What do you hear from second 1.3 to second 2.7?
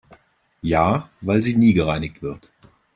sie nie gereinigt wird.